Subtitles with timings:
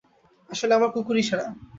[0.49, 1.45] আসলে, আমার কুকুরই সেরা।